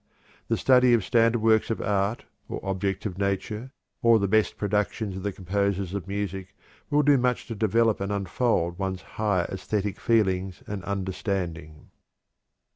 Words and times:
The 0.47 0.57
study 0.57 0.93
of 0.95 1.03
standard 1.03 1.43
works 1.43 1.69
of 1.69 1.79
art, 1.79 2.25
or 2.49 2.59
objects 2.65 3.05
of 3.05 3.19
nature, 3.19 3.69
or 4.01 4.17
the 4.17 4.27
best 4.27 4.57
productions 4.57 5.15
of 5.15 5.21
the 5.21 5.31
composers 5.31 5.93
of 5.93 6.07
music, 6.07 6.55
will 6.89 7.03
do 7.03 7.19
much 7.19 7.45
to 7.49 7.53
develop 7.53 8.01
and 8.01 8.11
unfold 8.11 8.79
one's 8.79 9.03
higher 9.03 9.45
æsthetic 9.45 9.99
feelings 9.99 10.63
and 10.65 10.83
understanding. 10.85 11.91